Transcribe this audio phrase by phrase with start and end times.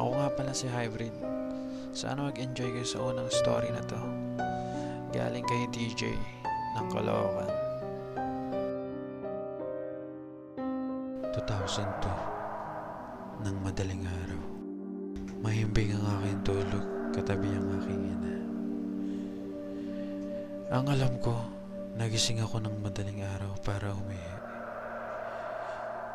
[0.00, 1.12] Ako nga pala si Hybrid.
[1.92, 4.00] Sana mag-enjoy kayo sa unang story na to.
[5.12, 6.16] Galing kay DJ
[6.80, 7.52] ng Caloocan.
[11.36, 14.40] 2002 Nang madaling araw.
[15.44, 18.34] Mahimbing ang aking tulog katabi ang aking ina.
[20.80, 21.36] Ang alam ko,
[22.00, 24.36] nagising ako ng madaling araw para umihi.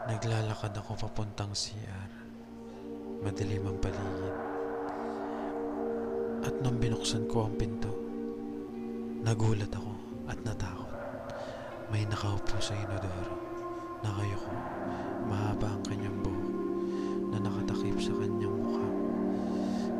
[0.09, 2.24] Naglalakad ako papuntang CR.
[3.25, 4.38] Madilim ang paligid.
[6.45, 7.89] At nang binuksan ko ang pinto,
[9.25, 9.97] nagulat ako
[10.29, 10.93] at natakot.
[11.89, 13.33] May nakaupo sa inodoro.
[14.05, 14.53] Nakayuko.
[15.25, 16.53] Mahaba ang kanyang buhok
[17.33, 18.89] na nakatakip sa kanyang mukha.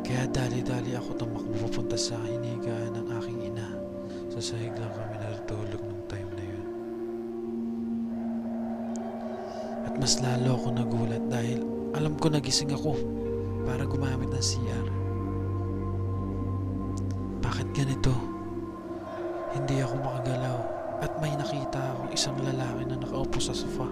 [0.06, 3.74] Kaya dali-dali ako tumakbo papunta sa hinigaan ng aking ina.
[4.30, 6.66] Sa sahig lang kami natutulog nung time na yun.
[9.82, 12.92] At mas lalo ako nagulat dahil alam ko nagising ako
[13.64, 14.86] para gumamit ng CR.
[17.40, 18.12] Bakit ganito?
[19.56, 20.58] Hindi ako makagalaw
[21.00, 23.88] at may nakita akong isang lalaki na nakaupo sa sofa.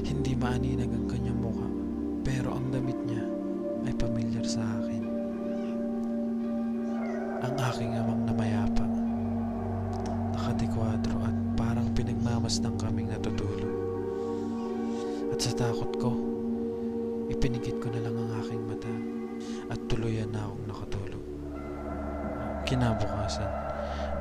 [0.00, 1.68] Hindi maaninag ang kanyang mukha
[2.24, 3.20] pero ang damit niya
[3.84, 5.04] ay pamilyar sa akin.
[7.44, 8.86] Ang aking amang namayapa.
[10.32, 13.76] Nakadekwadro at parang pinagmamasdang kaming natutulog.
[15.36, 16.35] At sa takot ko,
[17.36, 18.94] ipinigit ko na lang ang aking mata
[19.68, 21.24] at tuluyan na akong nakatulog.
[22.64, 23.52] Kinabukasan,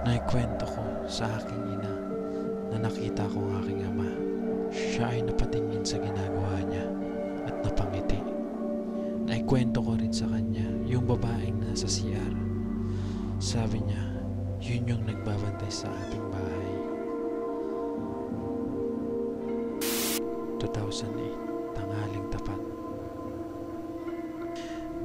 [0.04, 1.94] naikwento ko sa aking ina
[2.76, 4.12] na nakita ko ang aking ama.
[4.68, 6.84] Siya ay napatingin sa ginagawa niya
[7.48, 8.20] at napangiti.
[9.24, 12.36] Naikwento ko rin sa kanya yung babaeng nasa CR.
[13.40, 14.04] Sabi niya,
[14.60, 16.74] yun yung nagbabantay sa ating bahay.
[20.60, 22.60] 2008, tanghaling tapat.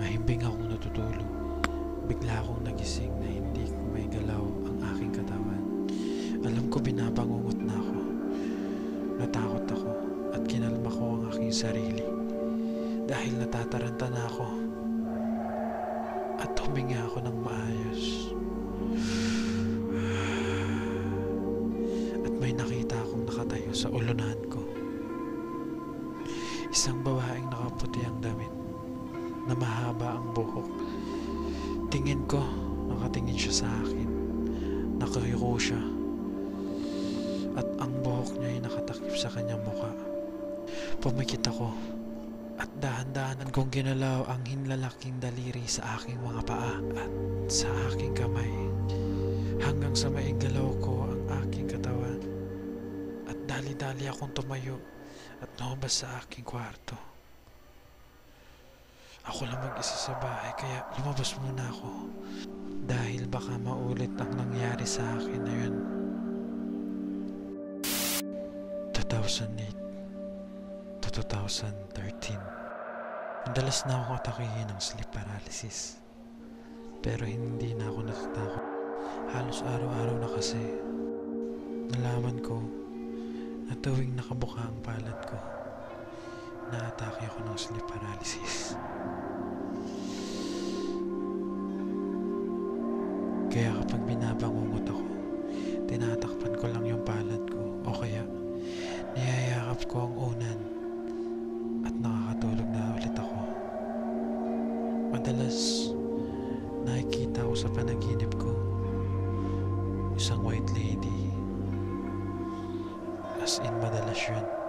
[0.00, 1.28] Mahimbing akong natutulog.
[2.08, 5.60] Bigla akong nagising na hindi ko may galaw ang aking katawan.
[6.40, 8.00] Alam ko binabangungot na ako.
[9.20, 9.92] Natakot ako
[10.32, 12.00] at kinalma ko ang aking sarili.
[13.04, 14.48] Dahil natataranta na ako.
[16.40, 18.32] At huminga ako ng maayos.
[22.24, 24.64] At may nakita akong nakatayo sa ulunan ko.
[26.72, 27.19] Isang babaeng
[32.00, 32.40] Tingin ko,
[32.88, 34.08] nakatingin siya sa akin.
[34.96, 35.76] Nakayuko siya.
[37.60, 39.92] At ang buhok niya ay nakatakip sa kanyang mukha.
[41.04, 41.76] Pumikit ako
[42.56, 47.12] at dahan-dahanan kong ginalaw ang hinlalaking daliri sa aking mga paa at
[47.52, 48.48] sa aking kamay
[49.60, 52.16] hanggang sa maigalaw ko ang aking katawan
[53.28, 54.80] at dali-dali akong tumayo
[55.44, 57.09] at lumabas sa aking kwarto.
[59.30, 62.10] Ako lang mag-isa sa bahay kaya lumabas muna ako
[62.90, 65.78] dahil baka maulit ang nangyari sa akin na yun.
[68.90, 72.60] 2008 to 2013
[73.40, 75.96] Madalas na ako atakihin ng sleep paralysis.
[77.00, 78.66] Pero hindi na ako natatakot.
[79.32, 80.60] Halos araw-araw na kasi.
[81.96, 82.60] Nalaman ko
[83.64, 85.40] na tuwing nakabuka ang palad ko,
[86.70, 88.78] naatake ako ng sleep paralysis.
[93.50, 95.06] Kaya kapag binabangungot ako,
[95.90, 98.22] tinatakpan ko lang yung palad ko o kaya
[99.18, 100.60] niyayakap ko ang unan
[101.82, 103.38] at nakakatulog na ulit ako.
[105.10, 105.58] Madalas,
[106.86, 108.54] nakikita ko sa panaginip ko
[110.20, 111.32] isang white lady.
[113.40, 114.59] As in, madalas yun.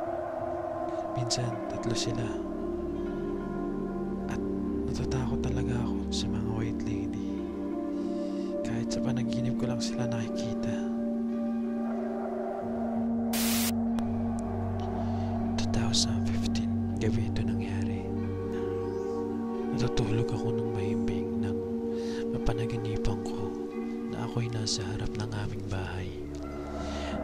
[1.12, 2.24] Minsan, tatlo sila.
[4.32, 4.42] At
[4.88, 7.30] natatakot talaga ako sa mga white lady.
[8.64, 10.92] Kahit sa panaginip ko lang sila nakikita.
[15.60, 18.08] 2015, gabi ito nangyari.
[19.76, 21.60] Natutulog ako ng mahimbing nang
[22.32, 23.52] mapanaginipan ko
[24.12, 26.10] na ako'y nasa harap ng aming bahay.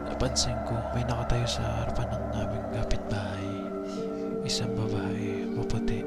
[0.08, 3.67] Napansin ko may nakatayo sa harapan ng aming kapitbahay.
[4.48, 6.00] Isang babae, maputi.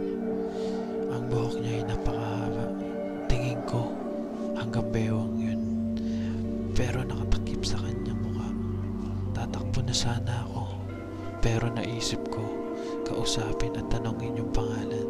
[1.14, 2.74] Ang buhok niya ay napakahaba.
[3.30, 3.94] Tingin ko
[4.58, 5.62] hanggang bewang yun.
[6.74, 8.50] Pero nakatakip sa kanyang mukha.
[9.38, 10.74] Tatakbo na sana ako.
[11.38, 12.42] Pero naisip ko,
[13.06, 15.06] kausapin at tanongin yung pangalan.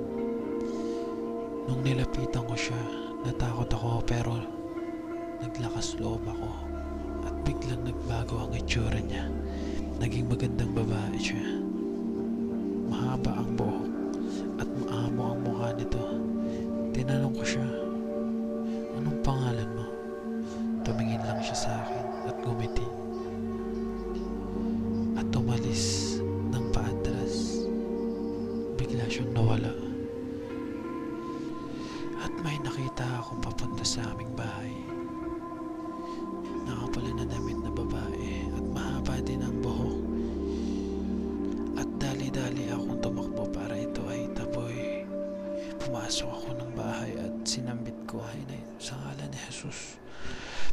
[1.72, 2.84] Nung nilapitan ko siya,
[3.24, 4.36] natakot ako pero
[5.40, 6.52] naglakas loob ako
[7.32, 9.32] at biglang nagbago ang itsura niya.
[10.04, 11.61] Naging magandang babae siya.
[25.22, 26.18] at tumalis
[26.50, 27.62] ng paatras.
[28.74, 29.70] Bigla siyang nawala.
[32.26, 34.74] At may nakita akong papunta sa aming bahay.
[36.66, 40.02] Nakapala na damit na babae at mahaba din ang buhok.
[41.78, 45.06] At dali-dali akong tumakbo para ito ay taboy.
[45.86, 50.02] Pumasok ako ng bahay at sinambit ko, Ay, na, sa ngalan ni Jesus,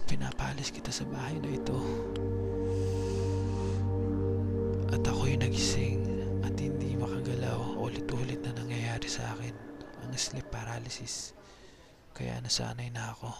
[0.08, 1.76] pinapalis kita sa bahay na ito.
[10.78, 11.34] Paralysis.
[12.14, 13.34] Kaya nasanay na ako.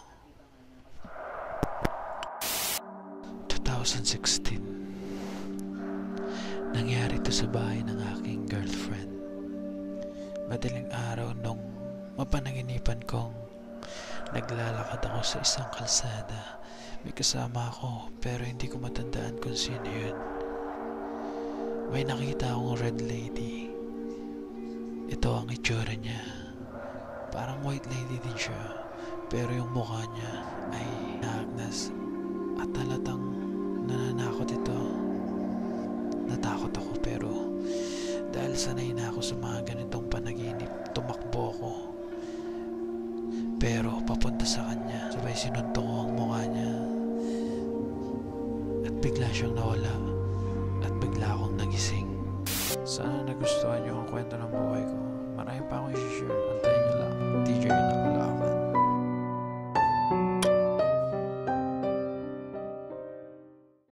[3.47, 4.59] 2016
[6.75, 9.15] Nangyari to sa bahay ng aking girlfriend.
[10.51, 11.63] Madaling araw nung
[12.19, 13.31] mapanaginipan kong
[14.35, 16.59] naglalakad ako sa isang kalsada.
[17.07, 20.19] May kasama ako pero hindi ko matandaan kung sino yun.
[21.87, 23.71] May nakita akong red lady.
[25.07, 26.38] Ito ang itsura niya.
[27.39, 28.83] Parang white lady din siya.
[29.31, 30.43] Pero yung mukha niya
[30.75, 30.87] ay
[31.23, 31.87] naagnas.
[32.59, 33.23] At talatang
[33.87, 34.79] nananakot ito.
[36.27, 37.31] Natakot ako pero
[38.35, 41.71] dahil sanay na ako sa mga ganitong panaginip, tumakbo ako.
[43.55, 46.73] Pero papunta sa kanya, sabay sinuntok ko ang mukha niya.
[48.83, 49.95] At bigla siyang nawala.
[50.83, 52.11] At bigla akong nagising.
[52.83, 54.97] Sana nagustuhan niyo ang kwento ng buhay ko.
[55.39, 56.35] Marami pa akong i-share.
[56.35, 56.88] Antayin
[57.69, 57.85] niyo lang.
[57.85, 58.38] DJ na lang.